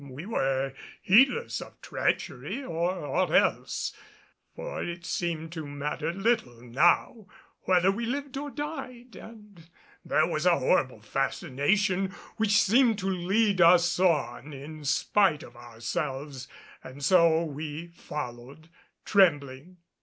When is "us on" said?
13.61-14.53